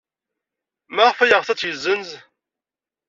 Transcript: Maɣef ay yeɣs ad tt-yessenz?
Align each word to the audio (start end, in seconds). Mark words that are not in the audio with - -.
Maɣef 0.95 1.17
ay 1.19 1.29
yeɣs 1.29 1.47
ad 1.49 1.57
tt-yessenz? 1.57 2.09